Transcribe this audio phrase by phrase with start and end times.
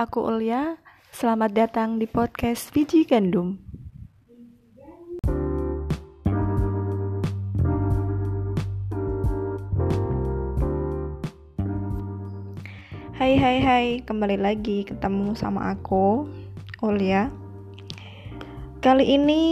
[0.00, 0.80] aku Ulia.
[1.12, 3.60] Selamat datang di podcast Biji Gandum.
[13.12, 16.24] Hai hai hai, kembali lagi ketemu sama aku,
[16.80, 17.28] Ulia.
[18.80, 19.42] Kali ini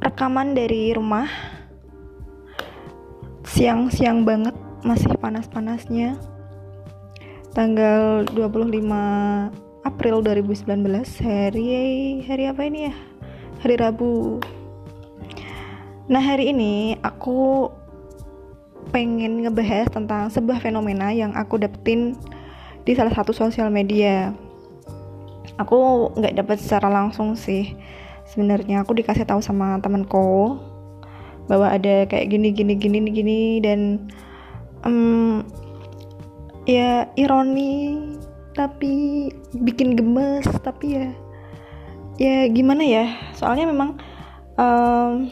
[0.00, 1.28] rekaman dari rumah.
[3.44, 6.35] Siang-siang banget, masih panas-panasnya
[7.56, 8.84] tanggal 25
[9.88, 10.76] April 2019
[11.24, 11.72] hari
[12.28, 12.94] hari apa ini ya?
[13.64, 14.44] Hari Rabu.
[16.12, 17.72] Nah hari ini aku
[18.92, 22.12] pengen ngebahas tentang sebuah fenomena yang aku dapetin
[22.84, 24.36] di salah satu sosial media.
[25.56, 27.72] Aku nggak dapet secara langsung sih.
[28.28, 30.60] Sebenarnya aku dikasih tahu sama temanku
[31.48, 34.12] bahwa ada kayak gini gini gini gini dan
[34.84, 35.40] um,
[36.66, 38.02] ya ironi
[38.52, 41.08] tapi bikin gemes tapi ya
[42.16, 43.04] ya gimana ya?
[43.36, 44.00] Soalnya memang
[44.56, 45.28] um,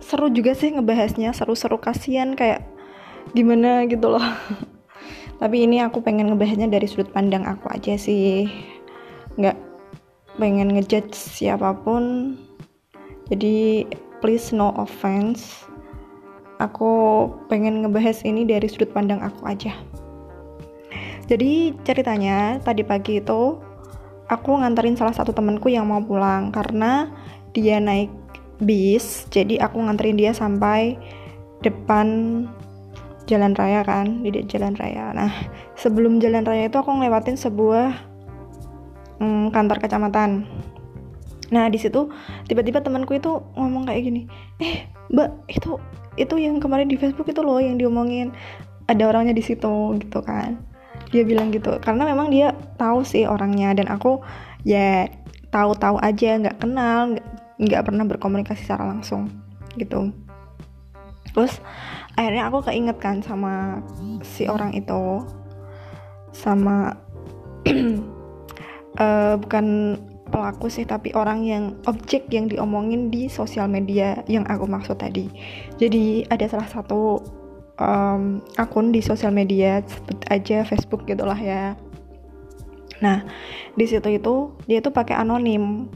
[0.00, 2.64] seru juga sih ngebahasnya seru-seru kasihan kayak
[3.36, 4.24] gimana gitu loh.
[5.40, 8.48] Tapi ini aku pengen ngebahasnya dari sudut pandang aku aja sih.
[9.36, 9.56] Nggak
[10.40, 12.36] pengen ngejudge siapa pun.
[13.28, 13.84] Jadi
[14.24, 15.68] please no offense
[16.56, 16.92] aku
[17.48, 19.76] pengen ngebahas ini dari sudut pandang aku aja.
[21.26, 23.58] Jadi ceritanya tadi pagi itu
[24.30, 27.10] aku nganterin salah satu temanku yang mau pulang karena
[27.50, 28.10] dia naik
[28.62, 30.96] bis, jadi aku nganterin dia sampai
[31.60, 32.06] depan
[33.26, 35.10] jalan raya kan, di jalan raya.
[35.12, 35.32] Nah,
[35.74, 37.90] sebelum jalan raya itu aku ngelewatin sebuah
[39.18, 40.46] hmm, kantor kecamatan.
[41.50, 42.10] Nah, di situ
[42.46, 44.22] tiba-tiba temanku itu ngomong kayak gini,
[44.62, 45.78] "Eh, Mbak, itu
[46.16, 48.32] itu yang kemarin di Facebook itu loh yang diomongin
[48.88, 50.60] ada orangnya di situ gitu kan.
[51.12, 54.20] Dia bilang gitu karena memang dia tahu sih orangnya dan aku
[54.66, 55.06] ya
[55.54, 57.14] tahu-tahu aja nggak kenal
[57.56, 59.30] nggak pernah berkomunikasi secara langsung
[59.76, 60.12] gitu.
[61.36, 61.60] Terus
[62.16, 63.84] akhirnya aku keinget kan sama
[64.24, 65.20] si orang itu
[66.32, 66.96] sama
[69.00, 69.96] uh, bukan
[70.28, 75.30] pelaku sih tapi orang yang objek yang diomongin di sosial media yang aku maksud tadi.
[75.78, 77.22] Jadi ada salah satu
[77.78, 81.78] um, akun di sosial media sebut aja Facebook gitulah ya.
[83.00, 83.24] Nah
[83.76, 85.88] di situ itu dia tuh pakai anonim.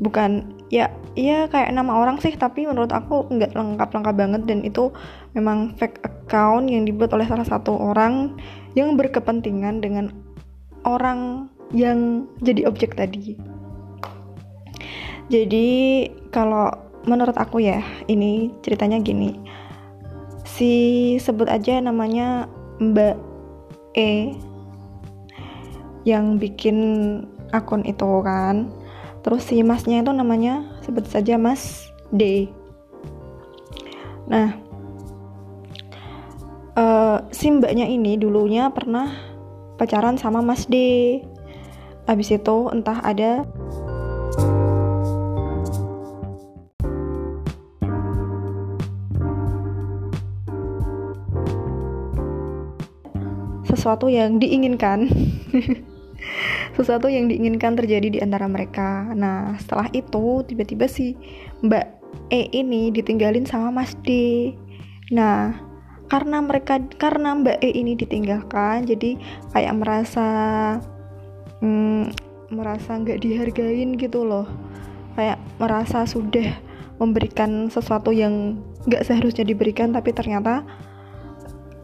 [0.00, 0.88] Bukan ya
[1.18, 4.42] iya kayak nama orang sih tapi menurut aku nggak lengkap lengkap banget.
[4.48, 4.94] Dan itu
[5.36, 8.38] memang fake account yang dibuat oleh salah satu orang
[8.78, 10.14] yang berkepentingan dengan
[10.88, 13.38] orang yang jadi objek tadi.
[15.30, 16.70] Jadi kalau
[17.06, 19.38] menurut aku ya, ini ceritanya gini.
[20.42, 20.72] Si
[21.22, 22.50] sebut aja namanya
[22.82, 23.16] Mbak
[23.94, 24.34] E
[26.02, 26.78] yang bikin
[27.54, 28.70] akun itu kan.
[29.20, 32.50] Terus si masnya itu namanya sebut saja Mas D.
[34.30, 34.54] Nah,
[36.78, 39.10] uh, si mbaknya ini dulunya pernah
[39.76, 40.76] pacaran sama Mas D
[42.08, 43.44] Habis itu entah ada
[53.80, 55.08] sesuatu yang diinginkan.
[56.76, 59.08] Sesuatu yang diinginkan terjadi di antara mereka.
[59.16, 61.16] Nah setelah itu tiba-tiba si
[61.64, 61.86] Mbak
[62.28, 64.52] E ini ditinggalin sama Mas D.
[65.08, 65.56] Nah
[66.12, 69.16] karena mereka karena Mbak E ini ditinggalkan jadi
[69.56, 70.28] kayak merasa
[71.60, 72.12] hmm,
[72.52, 74.48] merasa nggak dihargain gitu loh.
[75.14, 76.56] Kayak merasa sudah
[77.00, 80.64] memberikan sesuatu yang nggak seharusnya diberikan tapi ternyata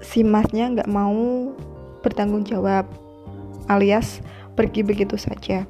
[0.00, 1.52] si masnya nggak mau
[2.00, 2.88] bertanggung jawab
[3.68, 4.20] alias
[4.56, 5.64] pergi begitu saja.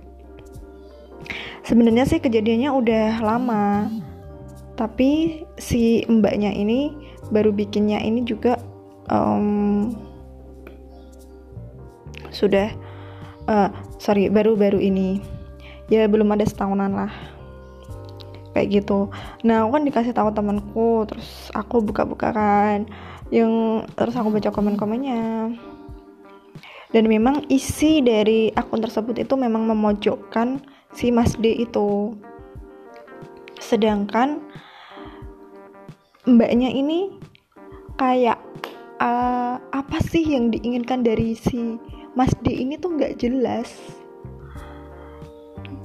[1.63, 3.87] Sebenarnya sih kejadiannya udah lama
[4.75, 6.91] tapi si mbaknya ini
[7.31, 8.59] baru bikinnya ini juga
[9.13, 9.93] um,
[12.33, 12.73] sudah
[13.53, 13.69] uh,
[14.01, 15.21] sorry baru-baru ini.
[15.93, 17.13] Ya belum ada setahunan lah.
[18.57, 19.13] Kayak gitu.
[19.45, 22.89] Nah aku kan dikasih tahu temanku terus aku buka-buka kan
[23.29, 25.53] yang terus aku baca komen-komennya.
[26.93, 30.61] Dan memang isi dari akun tersebut itu memang memojokkan
[30.93, 32.13] si Mas D itu.
[33.57, 34.45] Sedangkan
[36.29, 37.17] mbaknya ini
[37.97, 38.37] kayak
[39.01, 41.81] uh, apa sih yang diinginkan dari si
[42.13, 43.73] Mas D ini tuh nggak jelas.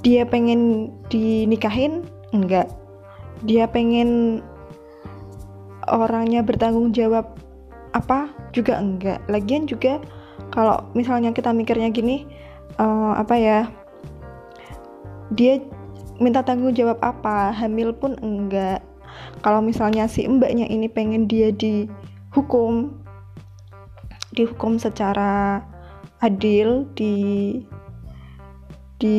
[0.03, 2.03] Dia pengen dinikahin?
[2.35, 2.67] Enggak.
[3.47, 4.41] Dia pengen
[5.87, 7.31] orangnya bertanggung jawab
[7.95, 8.31] apa?
[8.51, 9.23] Juga enggak.
[9.31, 10.03] Lagian juga
[10.51, 12.27] kalau misalnya kita mikirnya gini
[12.79, 13.59] uh, apa ya
[15.33, 15.59] dia
[16.19, 17.55] minta tanggung jawab apa?
[17.55, 18.83] Hamil pun enggak.
[19.41, 22.93] Kalau misalnya si mbaknya ini pengen dia dihukum
[24.35, 25.63] dihukum secara
[26.21, 27.13] adil di
[28.97, 29.17] di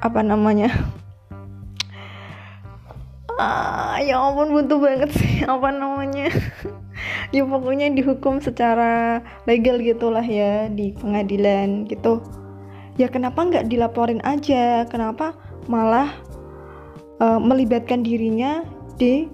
[0.00, 0.72] apa namanya?
[3.36, 6.32] Ah, ya ampun butuh banget sih apa namanya?
[7.34, 12.24] Ya pokoknya dihukum secara legal gitulah ya di pengadilan gitu.
[12.96, 14.88] Ya kenapa nggak dilaporin aja?
[14.88, 15.36] Kenapa
[15.68, 16.16] malah
[17.20, 18.64] uh, melibatkan dirinya
[18.96, 19.28] di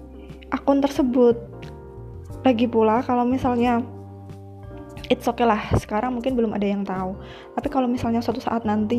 [0.51, 1.39] akun tersebut?
[2.43, 3.79] Lagi pula kalau misalnya
[5.13, 5.61] it's okay lah.
[5.77, 7.13] Sekarang mungkin belum ada yang tahu.
[7.53, 8.97] Tapi kalau misalnya suatu saat nanti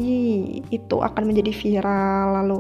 [0.70, 2.58] itu akan menjadi viral lalu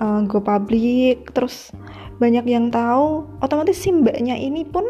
[0.00, 1.68] uh, go public terus
[2.16, 4.88] banyak yang tahu otomatis si mbaknya ini pun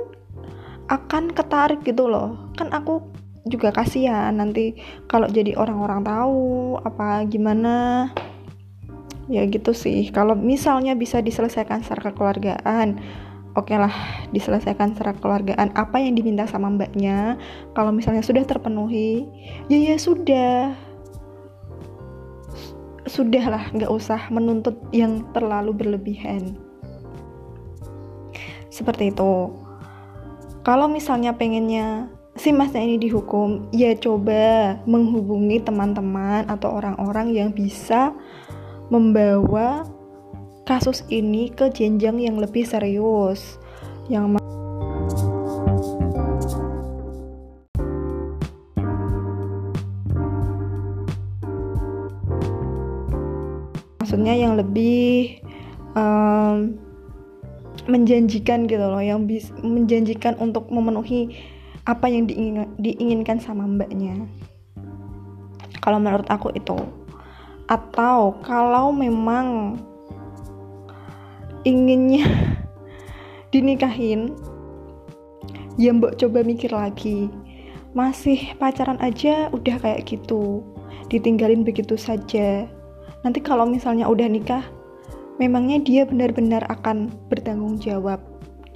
[0.87, 2.55] akan ketarik gitu loh.
[2.55, 3.03] Kan aku
[3.51, 4.79] juga kasihan nanti
[5.11, 8.09] kalau jadi orang-orang tahu apa gimana.
[9.29, 10.09] Ya gitu sih.
[10.09, 12.97] Kalau misalnya bisa diselesaikan secara kekeluargaan
[13.59, 13.91] oke okay lah
[14.31, 15.75] diselesaikan secara kekeluargaan.
[15.75, 17.35] Apa yang diminta sama mbaknya
[17.75, 19.27] kalau misalnya sudah terpenuhi?
[19.67, 20.79] Ya ya sudah.
[23.11, 26.55] Sudahlah nggak usah menuntut yang terlalu berlebihan.
[28.71, 29.51] Seperti itu.
[30.63, 38.15] Kalau misalnya pengennya si masnya ini dihukum ya coba menghubungi teman-teman atau orang-orang yang bisa
[38.93, 39.83] membawa
[40.69, 43.57] kasus ini ke jenjang yang lebih serius
[44.13, 44.37] yang
[53.97, 55.41] maksudnya yang lebih
[55.97, 56.77] um,
[57.89, 61.33] menjanjikan gitu loh yang bis, menjanjikan untuk memenuhi
[61.89, 64.29] apa yang diingin, diinginkan sama mbaknya.
[65.81, 66.77] Kalau menurut aku itu.
[67.65, 69.81] Atau kalau memang
[71.69, 72.25] inginnya
[73.53, 74.33] dinikahin
[75.79, 77.31] ya mbak coba mikir lagi.
[77.97, 80.61] Masih pacaran aja udah kayak gitu
[81.09, 82.69] ditinggalin begitu saja.
[83.25, 84.65] Nanti kalau misalnya udah nikah
[85.41, 88.21] memangnya dia benar-benar akan bertanggung jawab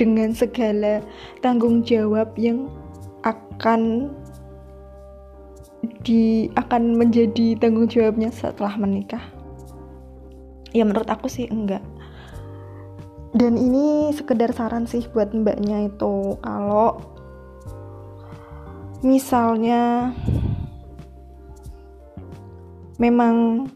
[0.00, 1.04] dengan segala
[1.44, 2.70] tanggung jawab yang
[3.26, 4.10] akan
[6.02, 9.22] di akan menjadi tanggung jawabnya setelah menikah?
[10.72, 11.84] Ya menurut aku sih enggak
[13.32, 17.00] dan ini sekedar saran sih buat mbaknya itu kalau
[19.00, 20.12] misalnya
[23.00, 23.67] memang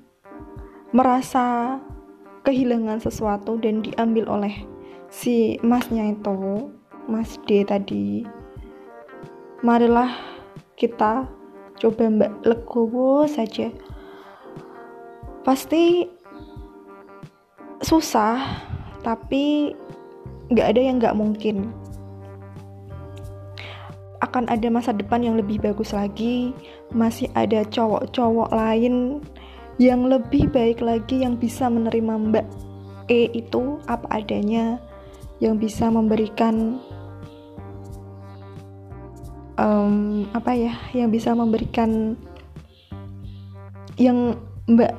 [0.94, 1.76] merasa
[2.46, 4.54] kehilangan sesuatu dan diambil oleh
[5.10, 6.70] si masnya itu
[7.10, 8.22] mas D tadi
[9.64, 10.14] marilah
[10.76, 11.24] kita
[11.80, 13.72] coba mbak legowo saja.
[15.44, 16.04] Pasti
[17.80, 18.66] susah
[19.06, 19.70] tapi
[20.50, 21.70] nggak ada yang nggak mungkin.
[24.18, 26.50] Akan ada masa depan yang lebih bagus lagi.
[26.90, 29.22] Masih ada cowok-cowok lain
[29.78, 32.46] yang lebih baik lagi yang bisa menerima Mbak
[33.06, 34.82] E itu apa adanya
[35.38, 36.80] yang bisa memberikan
[39.60, 42.16] um, apa ya yang bisa memberikan
[44.00, 44.96] yang Mbak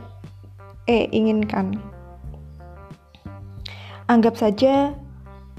[0.88, 1.97] E inginkan
[4.08, 4.96] anggap saja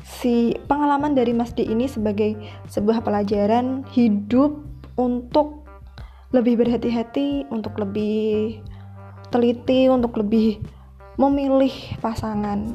[0.01, 2.37] si pengalaman dari Mas D ini sebagai
[2.73, 4.57] sebuah pelajaran hidup
[4.97, 5.69] untuk
[6.33, 8.61] lebih berhati-hati untuk lebih
[9.29, 10.61] teliti untuk lebih
[11.21, 12.73] memilih pasangan.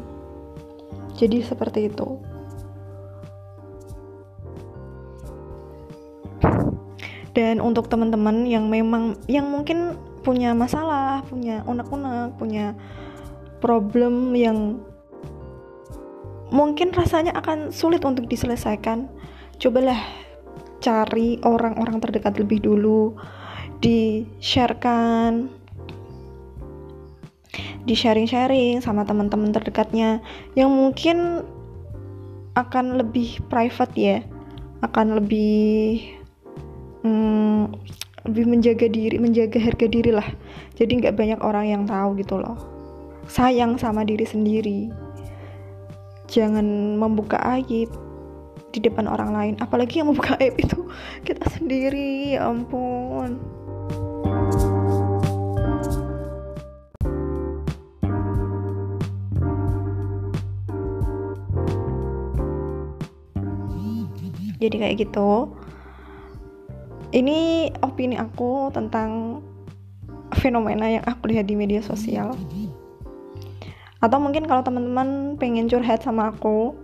[1.17, 2.21] Jadi seperti itu.
[7.33, 12.77] Dan untuk teman-teman yang memang yang mungkin punya masalah, punya unek-unek, punya
[13.57, 14.85] problem yang
[16.53, 19.09] mungkin rasanya akan sulit untuk diselesaikan,
[19.57, 19.97] cobalah
[20.85, 23.17] cari orang-orang terdekat lebih dulu,
[23.81, 25.49] di-sharekan
[27.83, 30.23] di sharing-sharing sama teman-teman terdekatnya
[30.55, 31.43] yang mungkin
[32.55, 34.17] akan lebih private ya
[34.79, 35.99] akan lebih
[37.03, 37.75] hmm,
[38.23, 40.27] lebih menjaga diri menjaga harga diri lah.
[40.79, 42.55] Jadi nggak banyak orang yang tahu gitu loh.
[43.27, 45.02] Sayang sama diri sendiri
[46.33, 47.93] jangan membuka aib
[48.73, 50.89] di depan orang lain apalagi yang membuka aib itu
[51.21, 53.37] kita sendiri ya ampun.
[64.57, 65.51] Jadi kayak gitu.
[67.11, 69.43] Ini opini aku tentang
[70.39, 72.33] fenomena yang aku lihat di media sosial
[74.03, 76.75] atau mungkin kalau teman-teman pengen curhat sama aku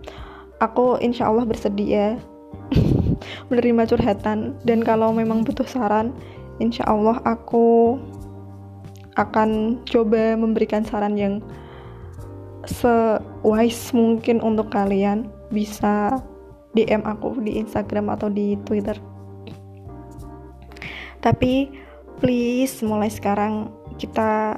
[0.60, 2.16] aku insya Allah bersedia
[3.52, 4.56] menerima curhatan.
[4.64, 6.14] Dan kalau memang butuh saran
[6.62, 7.98] insya Allah aku
[9.18, 11.34] akan coba memberikan saran yang
[12.64, 15.28] se-wise mungkin untuk kalian.
[15.50, 16.14] Bisa
[16.72, 18.94] DM aku di Instagram atau di Twitter.
[21.20, 21.68] Tapi
[22.22, 23.68] please mulai sekarang.
[23.98, 24.56] Kita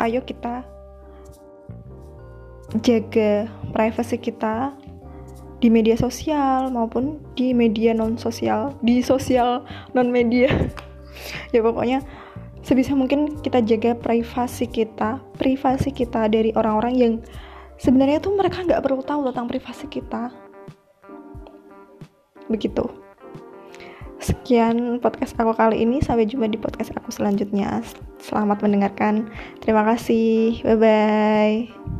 [0.00, 0.64] ayo kita
[2.78, 4.74] jaga privasi kita
[5.60, 10.48] di media sosial maupun di media non sosial di sosial non media
[11.54, 12.00] ya pokoknya
[12.64, 17.14] sebisa mungkin kita jaga privasi kita privasi kita dari orang-orang yang
[17.76, 20.32] sebenarnya tuh mereka nggak perlu tahu tentang privasi kita
[22.48, 22.88] begitu
[24.20, 26.04] Sekian podcast aku kali ini.
[26.04, 27.80] Sampai jumpa di podcast aku selanjutnya.
[28.20, 29.32] Selamat mendengarkan.
[29.64, 30.60] Terima kasih.
[30.60, 31.99] Bye bye.